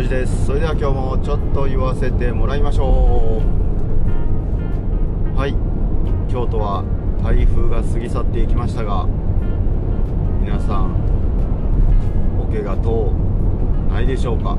[0.00, 0.46] 庄司です。
[0.46, 3.42] それでは今日もちょっと言わせてもらいましょ
[5.34, 5.36] う。
[5.36, 5.54] はい。
[6.30, 6.82] 京都は
[7.22, 9.06] 台風が過ぎ去っていきましたが
[10.40, 10.94] 皆さん
[12.40, 13.12] お怪我等
[13.92, 14.56] ないでしょうか？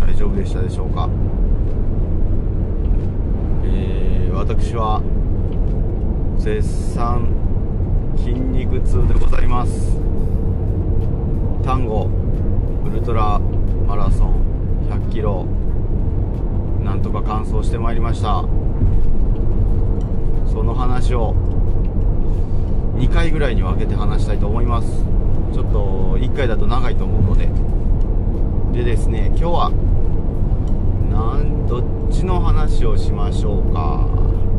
[0.00, 1.08] 大丈夫でしたでしょうか？
[3.64, 5.00] えー、私は
[6.36, 7.28] 絶賛
[8.16, 9.96] 筋肉痛でございます。
[11.62, 12.08] 単語
[12.84, 13.40] ウルトラ
[13.92, 15.44] マラソン100キロ
[16.82, 18.42] なんとか完走してまいりました。
[20.50, 21.34] その話を
[22.96, 24.88] 2回ぐらいに分けて話したいと思います。
[25.52, 27.50] ちょっと1回だと長いと思うので。
[28.78, 29.70] でですね今日は
[31.10, 34.08] なんどっちの話をしましょうか、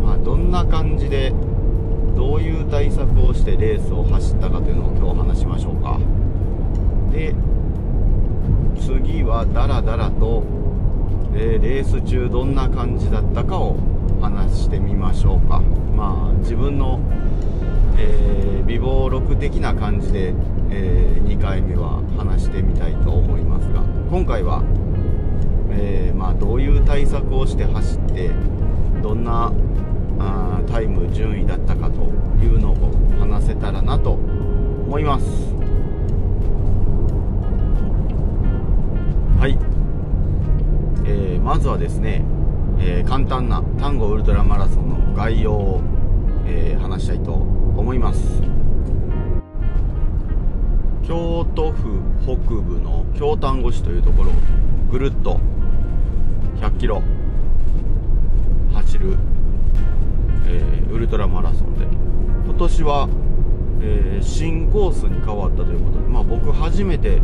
[0.05, 1.33] まあ、どんな感じで
[2.15, 5.99] どういう対策をしてレースを走ったかというのを今日話しましょうか。
[7.11, 7.33] で
[8.85, 10.43] 次はダラダラと、
[11.33, 13.77] えー、レース中どんな感じだったかを
[14.21, 15.61] 話してみましょうか。
[15.95, 16.99] まあ自分の、
[17.97, 20.33] えー、美貌録的な感じで、
[20.69, 24.61] えー、2回目は話してみたいと思いますが今回は、
[25.71, 28.31] えー、まあ、どういう対策をして走って
[29.01, 29.53] どんな
[30.19, 32.01] あタイム順位だったかと
[32.43, 32.75] いうのを
[33.17, 35.52] 話せたらなと思います。
[41.13, 42.25] えー、まずはですね、
[42.79, 45.81] えー、簡単な単語ウルトラマラソンの概要を、
[46.47, 48.41] えー、話したいと思います。
[51.03, 54.33] 京都府北部の京丹後市というところを
[54.89, 55.39] ぐるっと
[56.61, 57.03] 100キロ
[58.73, 59.17] 走る
[60.47, 61.85] え、ウルトラマラソンで。
[62.45, 63.09] 今年は、
[63.81, 67.21] え、新コースに変わったということで、まあ、僕初めて、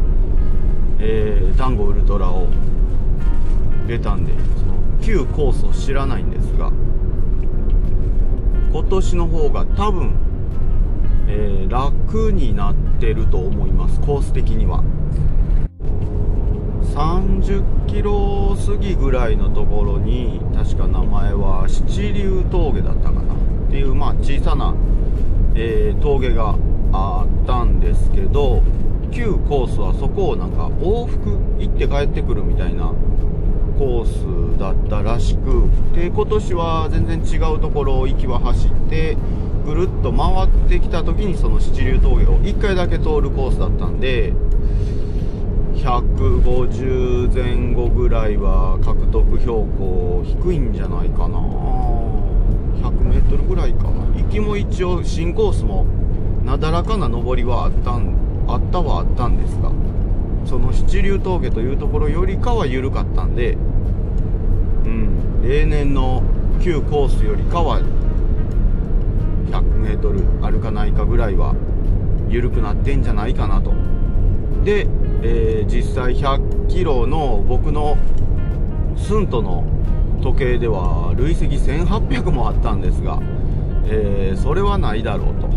[1.00, 2.48] えー、ダンゴウルトラを
[3.90, 6.72] 出たんでその旧コースを知らないんですが
[8.72, 10.14] 今年の方が多分、
[11.28, 14.84] えー、楽になってると思いますコース的には。
[16.94, 23.34] 30キロ過ぎぐらいのところに確か名前は七竜峠だったかな。
[23.34, 24.76] っていうまあ小さな、
[25.56, 26.56] えー、峠が
[26.92, 28.62] あったんですけど
[29.12, 32.94] 旧コースはそこをなんか往復行って帰ってくるみたいな
[33.80, 39.16] コースだったらしくで今年は全然違うところを行きは走って
[39.66, 44.34] ぐるっと回ってきた時にその七竜峠を1回だけ通るコースだったんで
[45.76, 51.40] 150前後ぐらいは獲得標高低いんじゃないかな。
[52.84, 54.22] 100m ぐらいかな。
[54.22, 55.86] 行きも一応新コースも
[56.44, 58.14] なだらかな上りはあったん
[58.50, 59.72] あったはあったんですが
[60.46, 63.58] その七竜峠というところよりかは緩かったんで
[65.42, 66.24] 例年の
[66.62, 67.82] 旧コースよりかは
[69.52, 71.56] 100m 歩かないかぐらいは
[72.30, 73.74] 緩くなってんじゃないかなと。
[74.64, 74.88] で
[75.22, 77.98] えー、実際100キロの僕の
[78.96, 79.66] スントの
[80.22, 83.20] 時計では累積1800もあったんですが、
[83.86, 85.50] えー、それはないだろうと。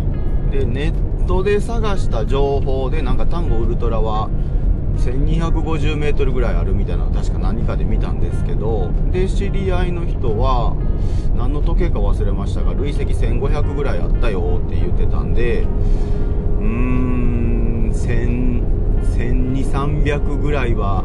[0.50, 4.28] でネットで探した情報でなんかタンゴウルトラは
[4.98, 10.76] 1250m ぐらいあるみたいなの確か何かで見たんですけどで知り合いの人は
[11.36, 18.52] 何の時計か忘れましたが累積1500ぐらいあったよって言ってたんでうーん1000
[19.02, 21.04] 1200300ぐらいは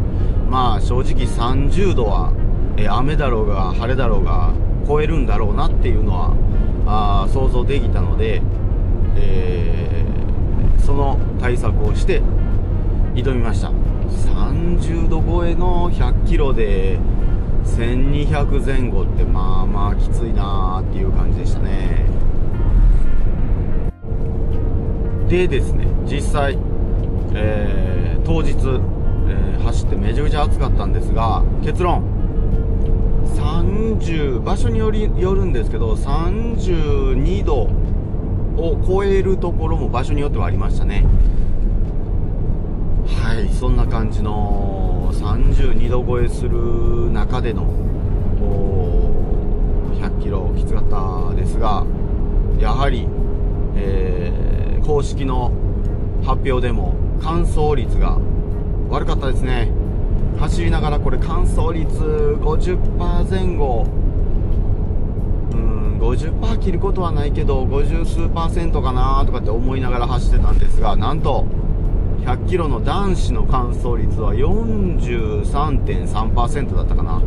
[0.48, 2.32] まあ正直30度は、
[2.76, 4.52] えー、雨だろうが晴れだろうが
[4.86, 6.36] 超えるんだろうなっていうのは
[6.86, 8.40] あ想像できたので、
[9.16, 12.22] えー、その対策をして
[13.14, 13.72] 挑みました。
[14.06, 16.98] 30度超えの100キロで
[17.66, 22.06] 1200前後ってまあまあきついなーっていう感じでしたね。
[25.28, 26.56] でですね実際、
[27.34, 32.16] えー、当日、えー、走ってめちゃくちゃ暑かったんですが結論。
[33.34, 37.68] 30場所によりよるんですけど32度
[38.56, 41.04] を超えるところも場所によってはありましたね。
[43.06, 47.64] はいそんな感じの32度超えする中での
[50.00, 51.84] 100キロきつかったですが
[52.58, 53.06] やはり、
[53.76, 55.52] えー、公式の
[56.24, 58.18] 発表でも乾燥率が
[58.88, 59.72] 悪かったですね。
[60.38, 61.88] 走りながらこれ乾燥率
[62.40, 63.86] 50%前後
[65.52, 71.46] うん50%切ることはないけど50数パーセントかなとかって思いながら走ってたんですがなんと
[72.26, 77.22] 100キロの男子の乾燥率は43.3%だったかな。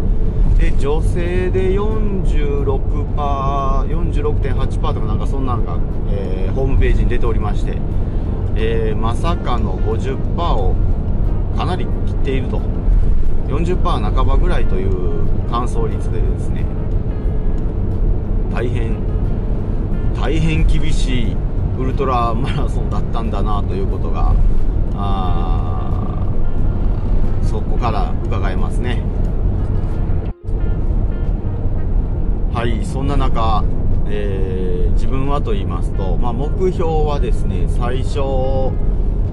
[0.57, 5.79] で、女性で46%、46.8%とかなんかそんなんが、
[6.11, 7.77] えー、ホームページに出ておりまして、
[8.57, 10.75] えー、まさかの50%を
[11.55, 12.59] かなり切っていると。
[13.47, 16.65] 40%半ばぐらいという乾燥率でですね、
[18.53, 18.97] 大変、
[20.13, 21.37] 大変厳しい
[21.79, 24.35] ウルトラマラソンだったんだなということが
[25.01, 26.27] あ
[27.43, 29.01] そこから伺えますね。
[32.53, 33.63] はいそんな中、
[34.07, 38.19] えー、自分はと言いますと、まあ、目標はですね最初、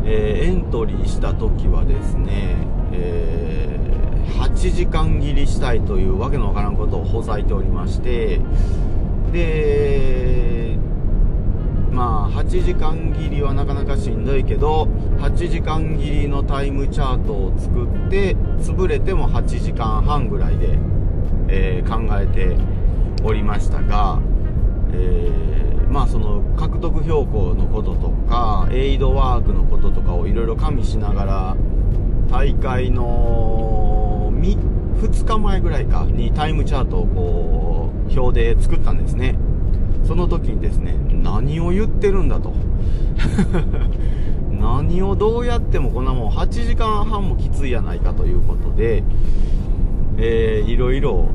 [0.04, 2.54] えー、エントリーした時はですね、
[2.92, 8.40] えー、8時間切りしたいというわけのわからんことをほざいておりまして
[9.32, 10.78] で
[11.96, 14.84] まあ8時間切りはなかなかしんどいけど
[15.18, 20.78] 8時間切りのタイムチャートを作って潰れても8時間半ぐらいで、
[21.48, 22.54] えー、考えて
[23.24, 24.20] おりましたが、
[24.92, 31.56] えー、まあその獲得標高のこととかエイドワークのこととかをいろいろ加味しながら
[32.30, 39.34] 大会の2日前ぐらいかにタイムチャートをこう表で作ったんですね。
[40.06, 42.52] その時にですね何を言ってるんだと。
[44.50, 49.04] 何をどうやってもこんなもん8時間半もきついやないかということで、
[50.16, 51.28] えー、いろいろ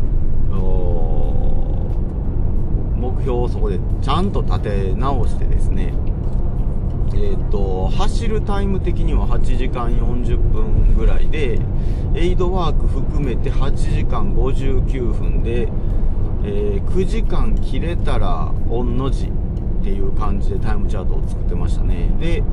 [2.97, 5.93] 目標をそこでちゃんと立て直してですね
[7.13, 11.59] えーと、走るタイム的には8時間40分ぐらいで
[12.15, 15.67] エイドワーク含めて8時間59分で、
[16.43, 22.09] えー、9時間切れたら御の字っていう感じでタイムチャートを作ってましたね。
[22.19, 22.43] で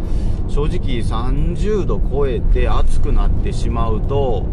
[0.49, 4.47] 正直30度超えて暑くなってしまうと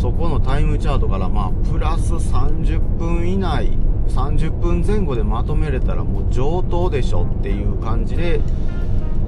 [0.00, 3.70] そこのタイムチャートからまあプラス30分以内
[4.08, 8.40] 30分前後でまとめれたらもう上等でしょっていう感じで、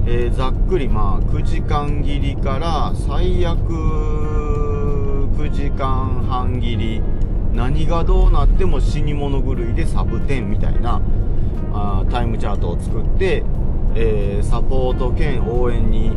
[0.05, 7.01] えー、ざっくりまあ9時間切りから最悪9時間半切り
[7.53, 11.01] 何がどうなっても死に物狂いでサブ10みたいな
[11.73, 13.43] あタイムチャートを作って、
[13.95, 16.11] えー、サポート兼応援に、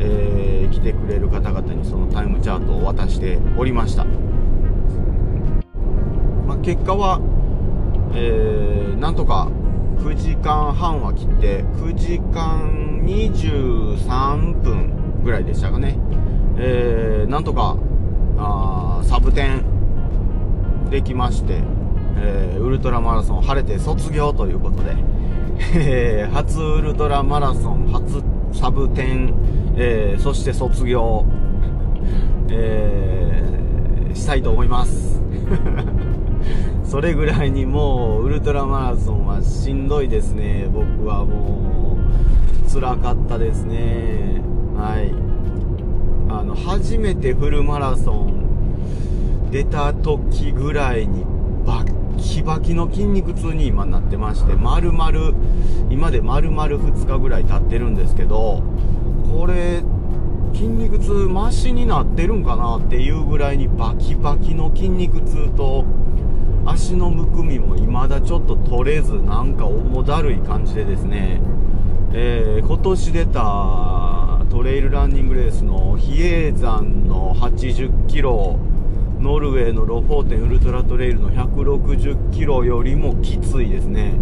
[0.00, 4.04] えー、来てくれる方々にそのタイムチャートを渡しておりました、
[6.46, 7.20] まあ、結果は、
[8.14, 9.48] えー、なんとか
[9.98, 15.98] 9時間半は切って9時間23分ぐらいでしたかね、
[16.58, 17.76] えー、なんとか
[18.38, 19.81] あサブ10
[20.92, 21.60] できまして
[22.14, 24.94] えー、ウルトラマラソン晴れて卒業ということで、
[25.74, 28.22] えー、初ウルトラマラソン、初
[28.56, 29.34] サブ10、
[29.76, 31.24] えー、そして卒業、
[32.50, 35.20] えー、したいと思います。
[36.84, 40.68] それぐらいにもうウルトラマラソンはしんどいですね。
[40.72, 44.40] 僕はもう、辛かったですね
[44.74, 45.12] はい
[46.32, 48.41] あの初めてフルマラソン
[49.52, 51.26] 出た時ぐらいに
[51.66, 55.12] バッキバキの筋肉痛に今なってまして丸々
[55.90, 58.62] 今で丸々2日ぐらい経ってるんですけど
[59.30, 59.82] これ
[60.54, 65.84] 筋肉痛マシになってるんかなっていうぐらいにバキバキの筋肉痛と
[66.64, 71.42] 足のむくみも未だちょっと取れずなんか重だるい感じでですね、
[72.14, 78.58] えー、今年出たトレイルランニングレースの比叡山の80キロ
[79.22, 84.14] ノルウェーのロフォーテンウルトラトレイルの160キロよりもきついですね。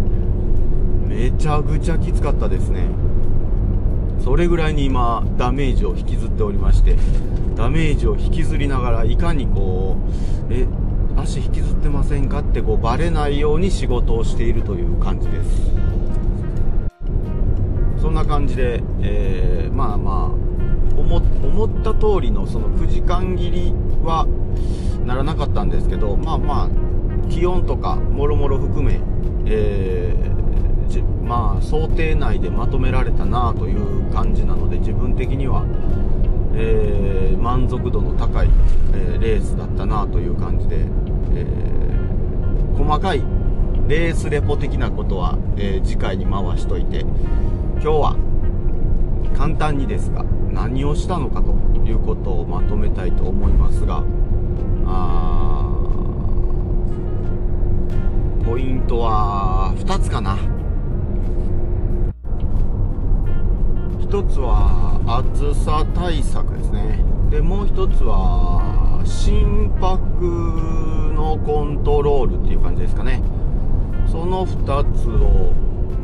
[1.07, 2.85] めちゃくちゃきつかったですね。
[4.23, 6.95] それぐらいに今ダメージを引きずっておりまして。
[7.55, 9.97] ダメージを引きずりながらいかにこ
[10.49, 10.67] うえ
[11.17, 15.71] 足引きずってませんかってこうバレないように仕事をしているという感じです。
[17.99, 20.41] そんな感じで、えー、まあまあ
[20.99, 24.27] 思思った通りのその9時間切りは
[25.05, 28.99] ならなかったんですけどまあまあ気温とかもろもろ含め、
[29.45, 35.63] えー、まあ想定内でまとめられたなという感じなので自分的には、
[36.53, 38.49] えー、満足度の高い、
[38.93, 40.85] え、レースだったなという感じで、
[41.33, 41.45] え
[42.77, 43.23] 細かい
[43.87, 48.15] レースレポ的なことは、え次回に回しといて今日は
[49.37, 51.53] 簡単にですが何をしたのかと
[51.87, 54.03] いうことをまとめたいと思いますが
[54.91, 55.65] あ
[58.45, 60.37] ポイントは2つかな。
[63.99, 66.99] 1つは暑さ対策ですね。
[67.29, 70.25] でもう1つは心拍
[71.15, 73.21] のコントロールっていう感じですかね。
[74.07, 75.53] その2つを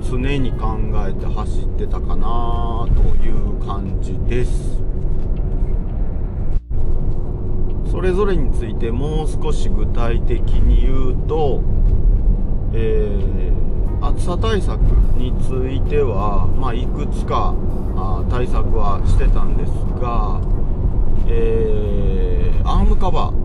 [0.09, 4.76] 常に考えて走ってたかなという感じです。
[7.97, 11.63] それぞれについてもう少し具体的に言うと、
[12.71, 14.79] えー、暑さ対策
[15.17, 17.55] については、まあ、いくつか
[17.95, 20.39] あ対策はしてたんですが、
[21.25, 23.35] えー、アームカバー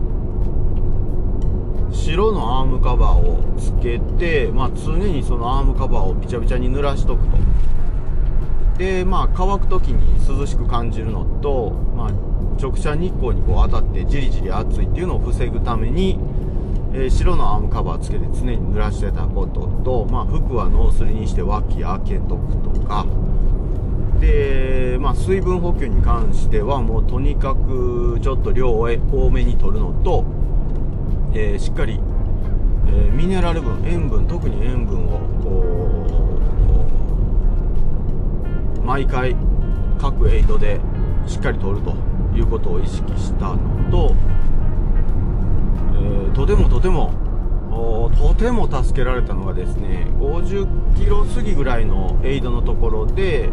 [1.91, 7.37] 白のアームカバーをつけて、まあ、常にそのアームカバーをびちゃびちゃに濡らしとくと。
[8.77, 16.19] でまあ乾く時に涼しく感じるのと、まあ、直射日光にこう当たってじりじり暑いっていうのを防ぐために、
[16.93, 23.05] えー、白のアームカバーつけて常に濡らしてたことと、まあ、服はノースリにして脇開けとくとか。
[24.19, 30.23] で、まあ、水分補給に関してはもうとにかくちょっと量を多めに取るのと、
[31.33, 31.99] えー、しっかり、
[32.87, 35.65] えー、ミネラル分塩分特に塩分をこ
[38.81, 39.35] う毎回
[39.99, 40.79] 各エイドで
[41.27, 42.12] しっかり取ると。
[42.35, 44.15] いうことを意識したのと、
[45.95, 47.13] えー、とてもとても
[48.17, 53.49] とても助けられたのがですね50キロ過ぎぐらいのエイドのところで、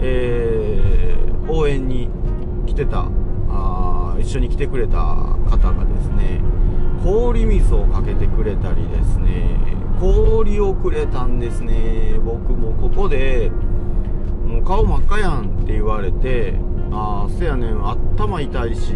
[0.00, 2.10] えー、応援に
[2.66, 3.08] 来てた
[3.48, 6.40] あ一緒に来てくれた方がですね
[7.02, 9.56] 氷水をかけてくれたりですね
[10.00, 12.18] 氷をくれたんですね。
[12.22, 13.50] 僕もここで
[14.46, 16.54] もう顔真っ赤やんって言われて
[16.92, 18.94] あせやねん頭痛いし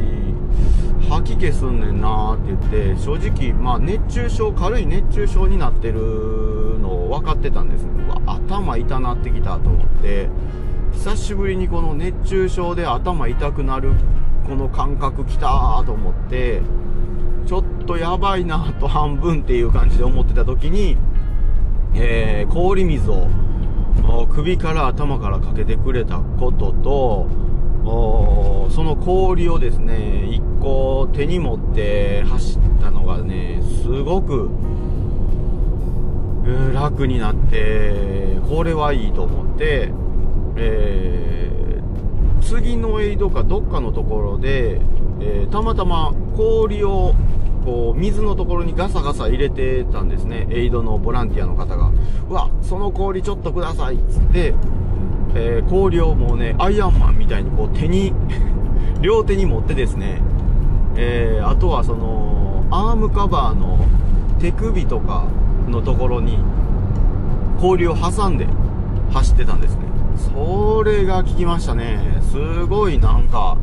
[1.09, 6.01] 吐き気すんねんなって言って正直まあ熱中症軽い熱中症になってる
[6.81, 7.85] のを分かってたんです。
[7.85, 10.29] ね頭痛なってきたと思って
[10.93, 13.93] 久しぶりにこの熱中症で頭痛くなる
[14.47, 16.61] この感覚きたと思って
[17.47, 20.97] ちょっとやばいなと半分っていう感じで思ってた時に、
[21.95, 23.29] えー、氷水を
[24.33, 27.27] 首から頭からかけてくれたことと
[27.85, 34.51] その氷をですね1個手に持って走ったのがねすごく
[36.75, 39.93] 楽になってこれはいいと思って、
[40.57, 44.81] えー、次のエイドかどっかのところで、
[45.21, 47.15] えー、たまたま氷を
[47.65, 51.93] こう水のところにガサガサ入れてたんですねエイドのボランティアの方が。
[52.29, 54.55] うわその氷ちょっとくださいっつって
[55.35, 58.13] えー、氷をもうね、アイアンマンみたいにこう手に
[59.01, 60.21] 両手に持ってですね、
[60.97, 63.79] えー、あとはその、アームカバーの
[64.39, 65.25] 手首とか
[65.69, 66.39] のところに
[67.61, 68.47] 氷を挟んで
[69.13, 69.83] 走ってたんですね。
[70.17, 72.21] それが効きましたね。
[72.31, 73.57] すごいなんか、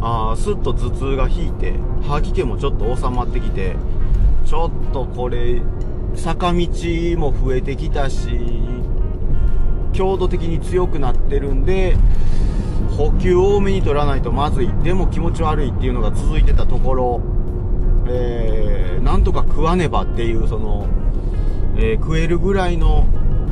[0.00, 1.74] あスッと頭痛が引いて、
[2.08, 3.76] 吐き気もちょっと収まってきて、
[4.44, 5.62] ちょっとこれ、
[6.14, 6.68] 坂道
[7.16, 8.28] も増えてきたし、
[9.92, 11.96] 強度的に強くなってるんで
[12.96, 14.72] 補給多めに取らないとまずい。
[14.82, 17.20] でも気持ち悪いっていうのが続いてたところ、
[18.06, 20.86] えー、なんとか食わねばっていうその、
[21.76, 23.06] えー、食えるぐらいの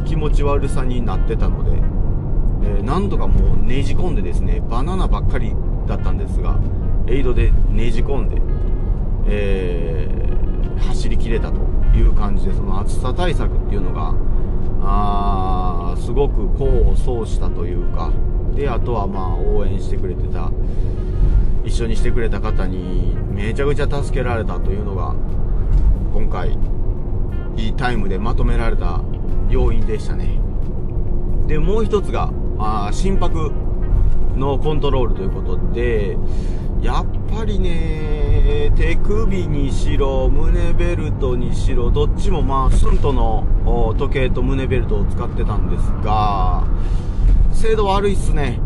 [0.06, 5.54] 気持ち悪さになってたので、えー、なんとかもうねじ込んでですねバナナばっかり
[5.87, 6.59] だったんですが
[7.06, 8.40] エイドでねじ込んで、
[9.26, 11.59] えー、走りきれたと
[11.97, 14.14] いう感じでその暑さ対策っていうのが
[14.92, 18.11] あすごく功を奏したというか
[18.54, 20.50] であとはまあ応援してくれてた
[21.64, 25.14] 一緒にしてくれた方にめちゃくちゃ助けられたというのが
[26.12, 26.59] 今回
[27.56, 29.00] いいタイムでまとめられた
[29.49, 30.40] 要因でしたね。
[31.47, 33.52] でもう一つがあ心拍
[34.37, 36.16] のコントロールということで
[36.82, 46.64] やっぱりね手首にしろ胸ベルトにしろどっちもまあスントの時計と胸ベルトを使ってたんですが
[47.52, 48.58] 精度悪いっすね。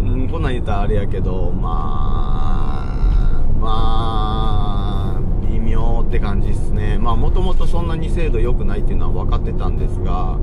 [0.00, 6.98] うん、こんなん言ったらあれやけどまあまあ微妙って感じっすね。
[6.98, 10.38] まあもともとそんなに精度良くないっていうのは分かってたんですが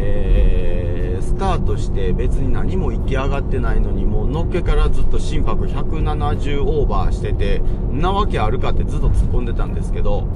[0.00, 0.87] えー、
[1.22, 7.60] スタートして別に何も行き上がってないのにもうのっけからずっと心拍170オーバーしてて
[7.90, 10.26] なわけあるかってずっと突っ込んでたんですけど、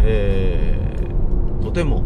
[0.00, 2.02] えー、とても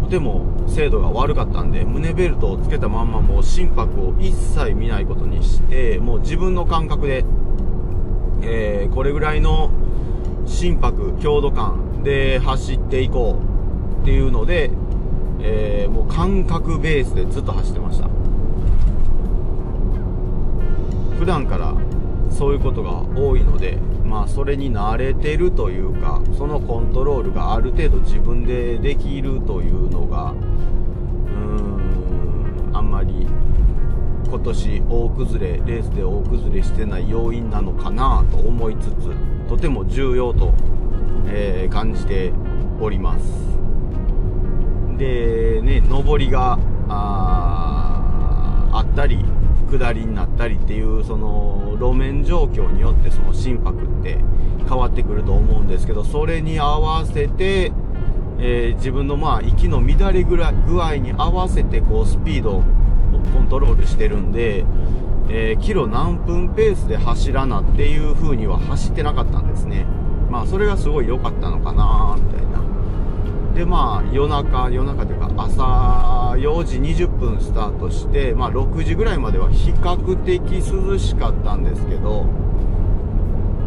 [0.00, 7.24] とても精度が悪かったんで胸ベルトをつけたまんまもう心拍を一切見ないことにしてもう自分の感覚で、
[8.42, 9.70] えー、これぐらいの
[10.46, 13.40] 心拍強度感で走っていこ
[13.98, 14.70] うっていうので
[15.48, 18.08] えー、もう感覚ベースでずっと走ってました。
[21.18, 21.74] 普段から
[22.30, 30.38] そういうことが多いのでまあそれに慣れてるというかそのコントロールがある程度自分でできるというのがうー
[32.72, 33.26] んあんまり
[34.28, 40.52] 今年大崩れレースで大崩れしてない要因なのかなと思いつつとても重要と、
[41.28, 42.32] えー、感じて
[42.80, 43.55] おります。
[44.96, 49.24] でね上りがあったり
[49.70, 54.18] 下りになったりっていうその路面状況によってその心拍って
[54.68, 57.72] 変わってくると思うんですけどそれに合わせて、
[58.38, 62.62] えー、自分のまあ息の乱れ具合に合わせてこうスピードを
[63.32, 64.64] コントロールしてるんで、
[65.28, 69.84] えー、キロ何分ペースで走らなっていう風には走ってなかったんですね。
[70.30, 72.18] まあそれがすごい良かったのかな
[73.56, 82.24] でまあ夜中夜中というか朝4時20分スタートして、まあ、6時ぐらいまでは比較的涼しかったんですけど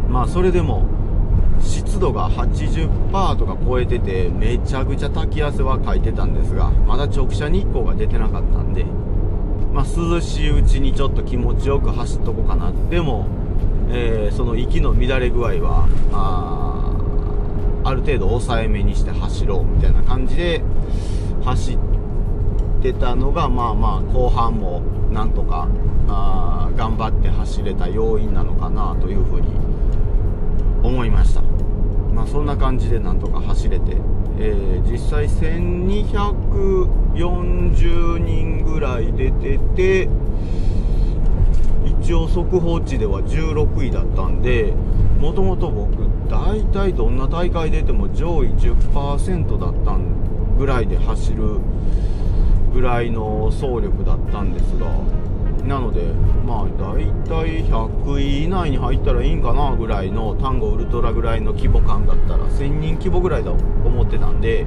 [0.08, 0.88] まあそれでも
[1.60, 8.84] 湿度が80%とか超えててめちゃくちゃ滝汗はかいてたんですがまだ直射日光が出てなかったんで、
[9.72, 12.72] まあ、涼しいうちにちょっと気持ちよく走っとこうかな。
[12.90, 13.26] でも、
[13.90, 16.69] えー、その息の乱れ具合はあ
[17.84, 20.62] ある程度抑えめにして走ろうみたいな感じで
[21.44, 21.78] 走っ
[22.82, 25.68] てたのがまあまあ後半もなんとか
[26.08, 29.48] あ頑張って走れた要因なのかなというふうに
[30.82, 31.42] 思いました。
[32.14, 33.96] まあそんな感じでなんとか走れて、
[34.38, 40.08] えー、実際1240人ぐらい出てて
[42.02, 44.72] 一応速報値では16位だったんで
[45.20, 45.92] もともと僕
[46.30, 49.98] 大体どんな大会出ても上位10%だった
[50.58, 51.58] ぐらいで走る
[52.72, 54.86] ぐらいの走力だったんですが
[55.66, 56.02] なので
[56.46, 64.64] まあ大体100位以内に入ったらいいんかなぐらいの単語ウルトラぐらいの規模感だったら1000人規模ぐらいだと思ってたんで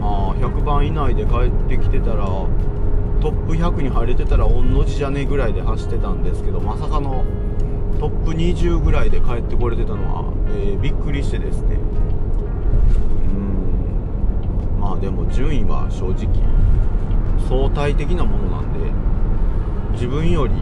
[0.00, 7.24] まあ100番以内で帰ってきてたらトップ100に入れてたら御の字じゃねえぐらいで走ってたんですけどまさかの
[7.98, 11.76] トップ20ぐらいで帰ってこれてたのは、えー、びっくりしてですね。
[11.76, 11.78] う
[14.78, 14.80] ん。
[14.80, 16.26] まあでも順位は正直
[17.48, 18.78] 相対的なものなんで
[19.92, 20.54] 自分より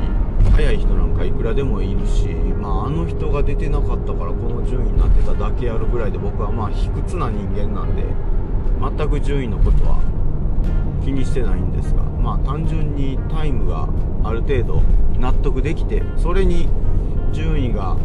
[0.50, 8.04] 速い人なんかいくらでもいるし、まあ、あの人が出てなかったからこの順位になってただけやるぐらいで僕はまあ卑屈な人間なんで
[8.80, 10.00] 全く順位のことは
[11.04, 13.88] 気にしてないんですがまあ単純にタイムが
[14.24, 14.82] ある程度
[15.18, 16.68] 納得できてそれに
[17.32, 17.96] 順位が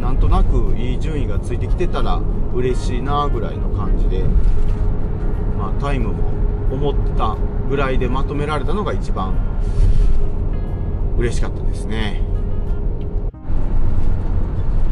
[0.00, 2.20] なんとなくいい順位がついてきてたら
[2.54, 4.22] 嬉しいなぐらいの感じで、
[5.58, 6.28] まあ、タイムも
[6.72, 7.36] 思った
[7.68, 9.34] ぐらいでまとめられたのが一番
[11.18, 12.22] 嬉しかったですね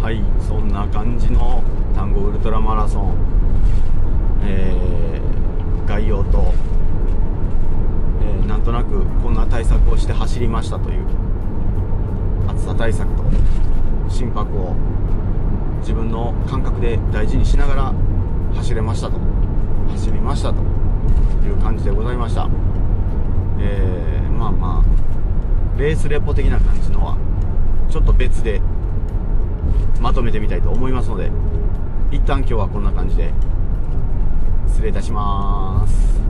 [0.03, 1.62] はいそんな感じの
[1.95, 3.15] 単語ウルトラマラソン、
[4.45, 6.53] えー、概要と、
[8.23, 11.05] えー、なんとなくこんな対策をして走りましたという
[12.49, 13.66] 暑さ対策と。
[14.09, 14.75] 心拍を
[15.81, 17.95] 自分の感覚で大事にしながら
[18.55, 19.19] 走れましたと。
[19.90, 20.77] 走りましたと。
[21.47, 22.49] いう感じでございました。
[23.59, 27.16] えー、まあまあレースレポ的な感じのは
[27.90, 28.61] ちょっと別で
[30.01, 31.31] まとめてみたいと思いますので
[32.11, 33.33] 一旦今日はこんな感じで
[34.66, 36.26] 失礼いたします。